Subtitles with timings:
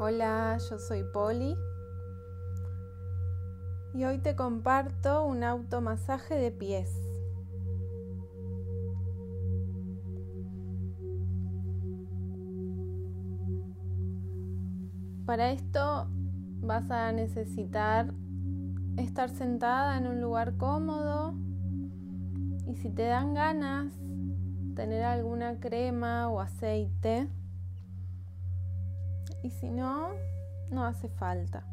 [0.00, 1.56] Hola, yo soy Poli
[3.94, 6.88] y hoy te comparto un automasaje de pies.
[15.26, 16.06] Para esto
[16.60, 18.14] vas a necesitar
[18.98, 21.34] estar sentada en un lugar cómodo
[22.68, 23.92] y si te dan ganas
[24.76, 27.28] tener alguna crema o aceite
[29.42, 30.10] y si no,
[30.70, 31.64] no hace falta.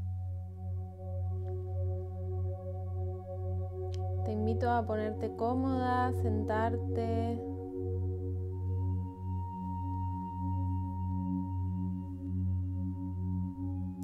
[4.25, 7.39] Te invito a ponerte cómoda, sentarte.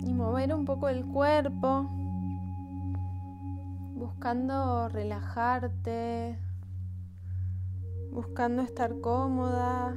[0.03, 1.89] Y mover un poco el cuerpo,
[3.95, 6.37] buscando relajarte,
[8.11, 9.95] buscando estar cómoda,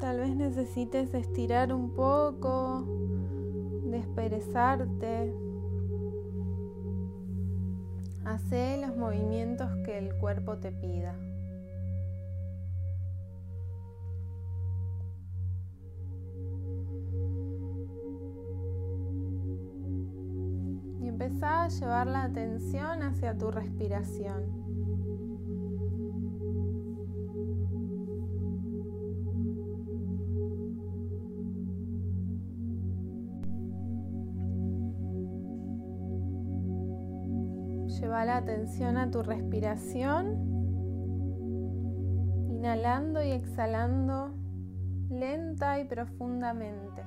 [0.00, 2.84] Tal vez necesites estirar un poco,
[3.84, 5.34] desperezarte.
[8.24, 11.16] Hace los movimientos que el cuerpo te pida.
[21.00, 24.67] Y empezá a llevar la atención hacia tu respiración.
[38.08, 40.32] Lleva la atención a tu respiración,
[42.48, 44.32] inhalando y exhalando
[45.10, 47.02] lenta y profundamente.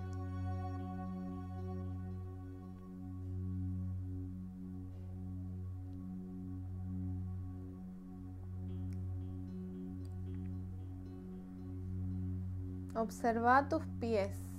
[12.94, 14.51] Observa tus pies.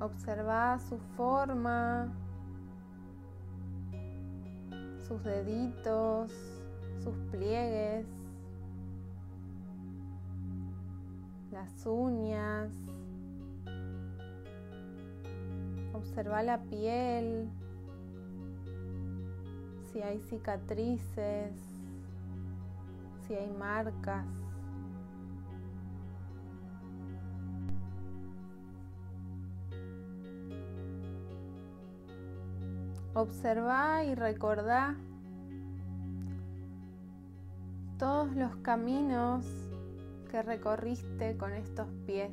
[0.00, 2.12] Observa su forma,
[5.08, 6.32] sus deditos,
[7.02, 8.06] sus pliegues,
[11.50, 12.70] las uñas.
[15.94, 17.48] Observa la piel,
[19.90, 21.52] si hay cicatrices,
[23.26, 24.37] si hay marcas.
[33.14, 34.96] Observa y recordá
[37.98, 39.44] todos los caminos
[40.30, 42.30] que recorriste con estos pies.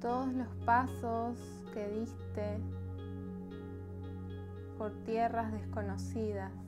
[0.00, 1.36] Todos los pasos
[1.74, 2.58] que diste
[4.78, 6.61] por tierras desconocidas.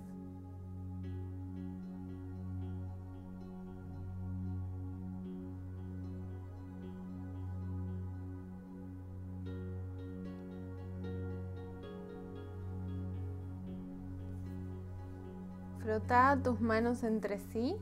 [15.84, 17.76] Frota tus manos entre sí.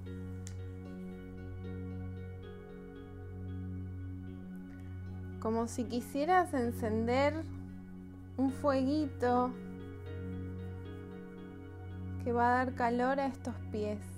[5.39, 7.45] Como si quisieras encender
[8.37, 9.53] un fueguito
[12.25, 14.12] que va a dar calor a estos pies.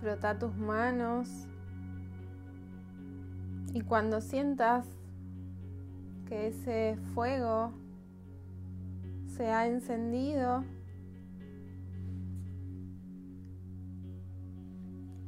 [0.00, 1.28] Frota tus manos.
[3.74, 4.86] Y cuando sientas
[6.26, 7.72] que ese fuego
[9.26, 10.64] se ha encendido,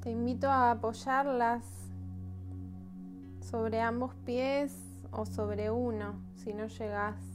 [0.01, 1.65] te invito a apoyarlas
[3.41, 4.75] sobre ambos pies
[5.11, 7.32] o sobre uno si no llegas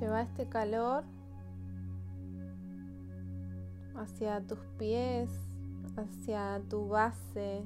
[0.00, 1.04] Lleva este calor
[3.96, 5.30] hacia tus pies,
[5.96, 7.64] hacia tu base,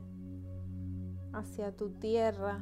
[1.32, 2.60] hacia tu tierra.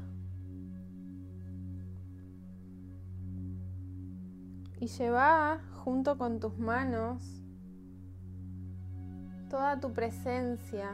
[4.78, 7.42] Y lleva junto con tus manos
[9.48, 10.90] toda tu presencia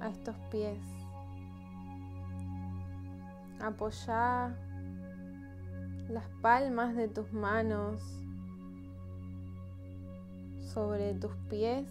[0.00, 0.78] a estos pies.
[3.58, 4.54] Apoya
[6.08, 8.00] las palmas de tus manos
[10.72, 11.86] sobre tus pies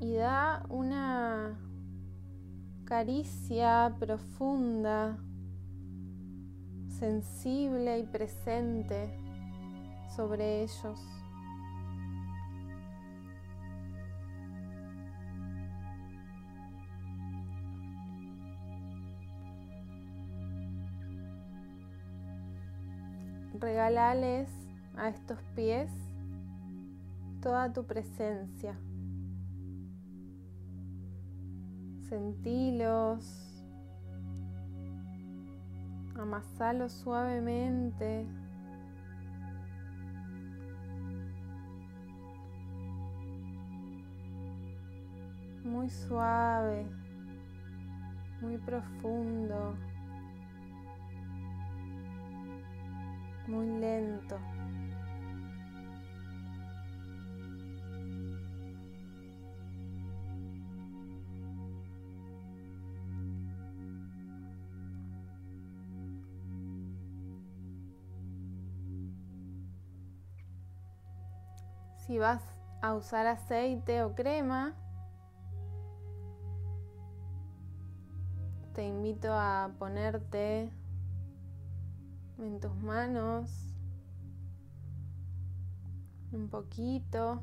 [0.00, 1.58] y da una
[2.84, 5.18] caricia profunda,
[6.88, 9.18] sensible y presente
[10.14, 11.23] sobre ellos.
[23.54, 24.50] Regalales
[24.96, 25.90] a estos pies
[27.44, 28.74] toda tu presencia.
[32.08, 33.62] Sentilos,
[36.14, 38.26] amasalos suavemente.
[45.64, 46.86] Muy suave,
[48.40, 49.76] muy profundo,
[53.46, 54.38] muy lento.
[72.06, 72.42] Si vas
[72.82, 74.74] a usar aceite o crema,
[78.74, 80.68] te invito a ponerte
[82.44, 83.50] en tus manos
[86.32, 87.42] un poquito.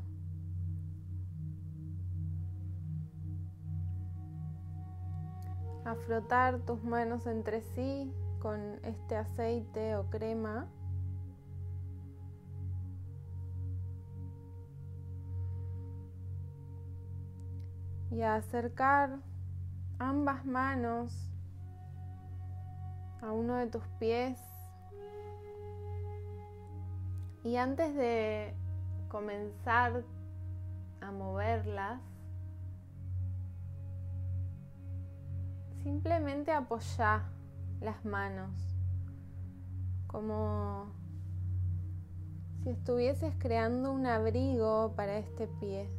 [5.86, 10.68] A frotar tus manos entre sí con este aceite o crema.
[18.12, 19.21] y a acercar
[19.97, 21.31] ambas manos
[23.21, 24.50] a uno de tus pies.
[27.44, 28.54] Y antes de
[29.10, 30.04] comenzar
[31.02, 32.00] a moverlas,
[35.84, 37.24] simplemente apoya
[37.80, 38.72] las manos
[40.06, 40.86] como
[42.64, 45.90] si estuvieses creando un abrigo para este pie.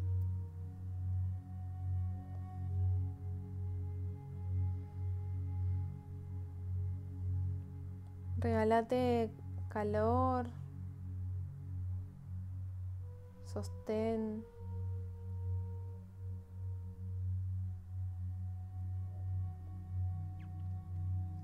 [8.37, 9.31] Regálate
[9.69, 10.47] calor,
[13.53, 14.45] sostén.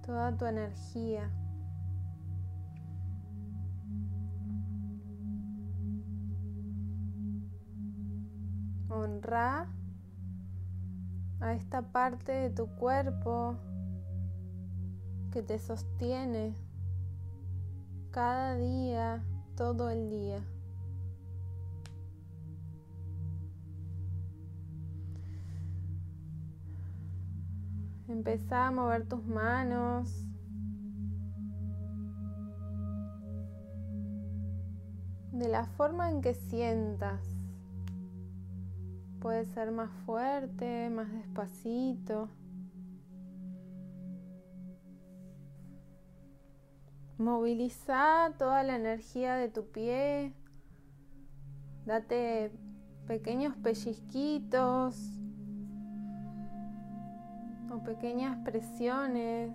[0.04, 1.30] Toda tu energía.
[8.88, 9.68] Honra
[11.40, 13.56] a esta parte de tu cuerpo
[15.30, 16.54] que te sostiene
[18.10, 19.22] cada día,
[19.56, 20.42] todo el día.
[28.18, 30.26] Empezá a mover tus manos.
[35.30, 37.24] De la forma en que sientas.
[39.20, 42.28] Puede ser más fuerte, más despacito.
[47.18, 50.34] Moviliza toda la energía de tu pie.
[51.86, 52.50] Date
[53.06, 55.18] pequeños pellizquitos
[57.88, 59.50] pequeñas presiones.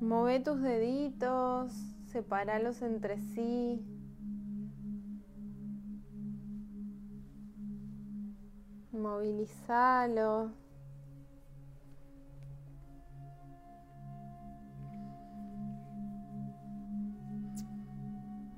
[0.00, 1.70] Move tus deditos,
[2.06, 3.84] separalos entre sí.
[8.92, 10.52] Movilizalos.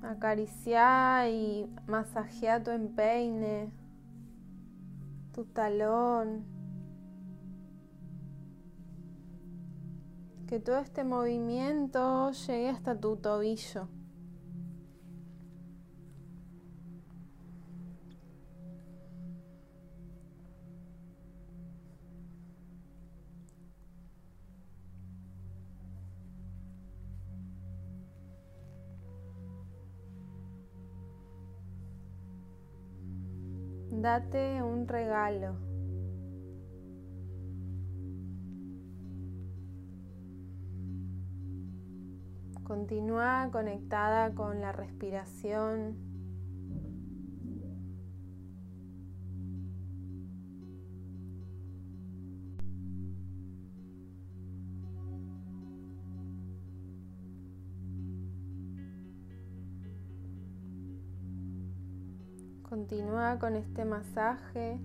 [0.01, 3.82] Acaricia y masajea tu empeine,
[5.33, 6.45] tu talón.
[10.47, 13.89] Que todo este movimiento llegue hasta tu tobillo.
[34.03, 35.55] Date un regalo.
[42.65, 46.12] Continúa conectada con la respiración.
[62.73, 64.79] Continúa con este masaje.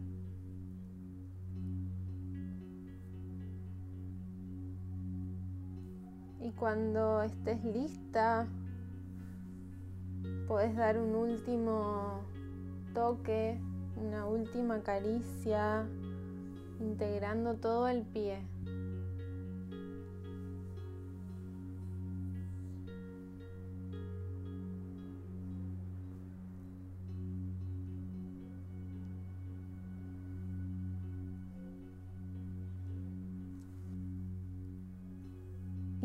[6.38, 8.46] Y cuando estés lista,
[10.46, 12.20] puedes dar un último
[12.92, 13.58] toque,
[13.96, 15.86] una última caricia,
[16.80, 18.46] integrando todo el pie.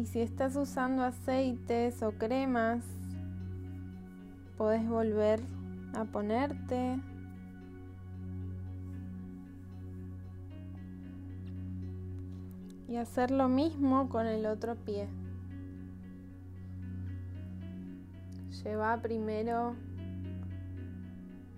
[0.03, 2.83] Y si estás usando aceites o cremas,
[4.57, 5.39] puedes volver
[5.95, 6.99] a ponerte.
[12.89, 15.07] Y hacer lo mismo con el otro pie.
[18.61, 19.73] Lleva primero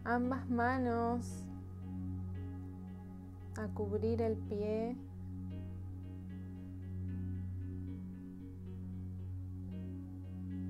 [0.03, 1.43] ambas manos
[3.57, 4.95] a cubrir el pie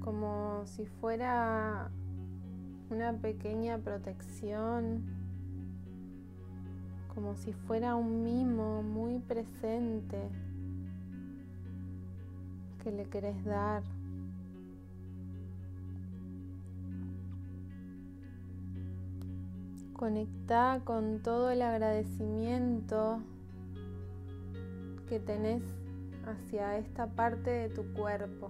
[0.06, 1.90] como si fuera
[2.92, 5.04] una pequeña protección,
[7.16, 10.30] como si fuera un mimo muy presente
[12.84, 13.82] que le querés dar.
[19.94, 23.24] Conecta con todo el agradecimiento
[25.10, 25.64] que tenés
[26.28, 28.50] hacia esta parte de tu cuerpo.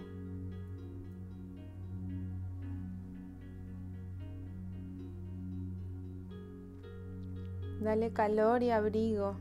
[7.86, 9.36] Dale calor y abrigo.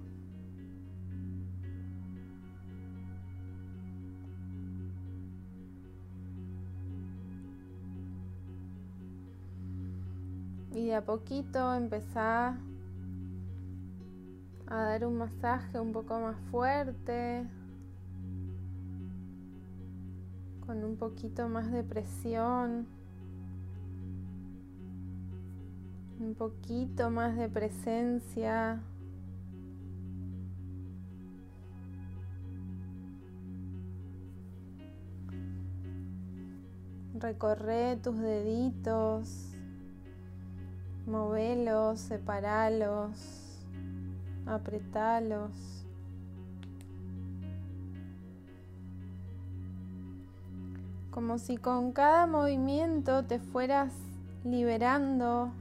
[10.74, 12.58] Y de a poquito empezá
[14.66, 17.48] a dar un masaje un poco más fuerte,
[20.66, 22.93] con un poquito más de presión.
[26.24, 28.80] Un poquito más de presencia.
[37.14, 39.50] Recorre tus deditos,
[41.06, 43.66] movelos, separalos,
[44.46, 45.84] apretalos.
[51.10, 53.92] Como si con cada movimiento te fueras
[54.42, 55.52] liberando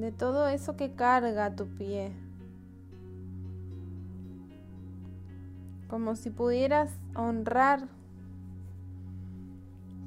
[0.00, 2.12] de todo eso que carga tu pie.
[5.88, 7.88] Como si pudieras honrar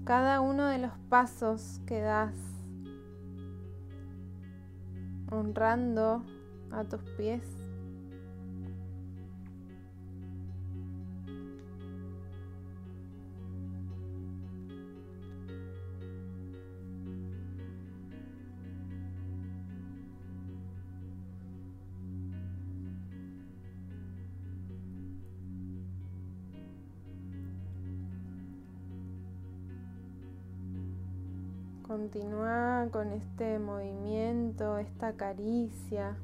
[0.05, 2.35] cada uno de los pasos que das,
[5.29, 6.23] honrando
[6.71, 7.60] a tus pies.
[32.01, 36.17] Continúa con este movimiento, esta caricia.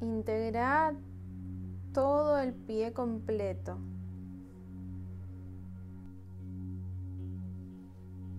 [0.00, 0.92] Integra
[1.94, 3.78] todo el pie completo.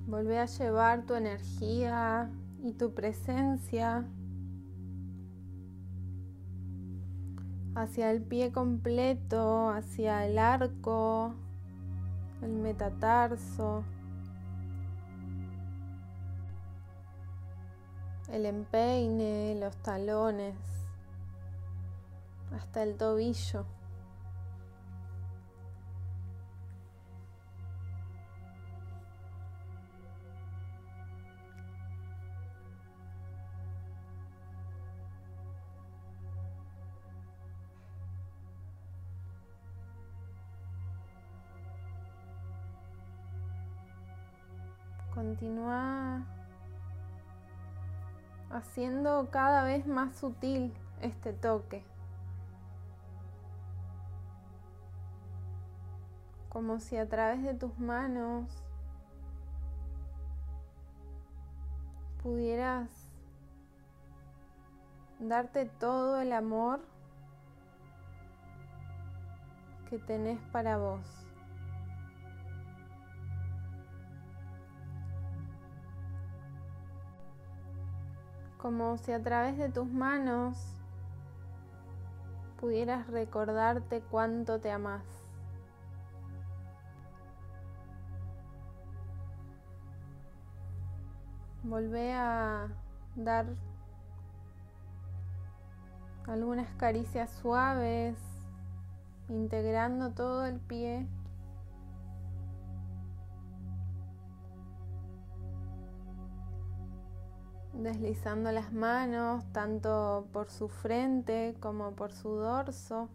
[0.05, 2.29] Vuelve a llevar tu energía
[2.61, 4.05] y tu presencia
[7.73, 11.35] hacia el pie completo, hacia el arco,
[12.43, 13.83] el metatarso,
[18.29, 20.55] el empeine, los talones,
[22.55, 23.65] hasta el tobillo.
[45.23, 46.21] Continúa
[48.49, 51.81] haciendo cada vez más sutil este toque.
[56.49, 58.51] Como si a través de tus manos
[62.21, 62.89] pudieras
[65.21, 66.81] darte todo el amor
[69.89, 71.22] que tenés para vos.
[78.63, 80.57] Como si a través de tus manos
[82.61, 85.03] pudieras recordarte cuánto te amas.
[91.63, 92.69] Volvé a
[93.17, 93.47] dar
[96.25, 98.17] algunas caricias suaves,
[99.27, 101.05] integrando todo el pie.
[107.73, 113.09] Deslizando las manos tanto por su frente como por su dorso.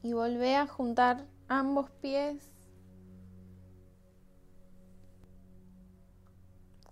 [0.00, 2.50] y volvé a juntar ambos pies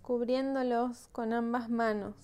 [0.07, 2.15] cubriéndolos con ambas manos.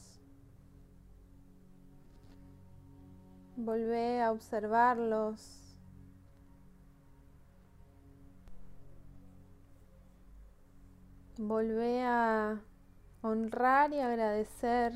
[3.56, 5.76] Volvé a observarlos.
[11.36, 12.62] Volvé a
[13.20, 14.92] honrar y agradecer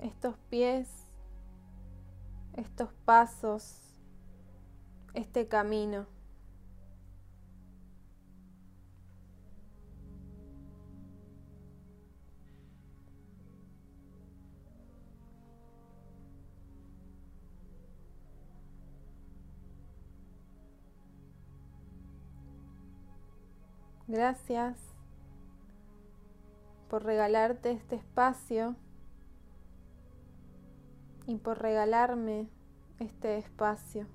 [0.00, 1.02] estos pies
[2.54, 3.96] estos pasos,
[5.14, 6.06] este camino.
[24.08, 24.76] Gracias
[26.88, 28.76] por regalarte este espacio
[31.26, 32.48] y por regalarme
[32.98, 34.06] este espacio.